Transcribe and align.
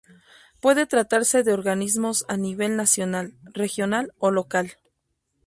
Puede 0.61 0.87
tratarse 0.87 1.43
de 1.43 1.53
organismos 1.53 2.25
a 2.27 2.35
nivel 2.35 2.75
nacional, 2.75 3.35
regional 3.53 4.15
o 4.17 4.31
local. 4.31 4.71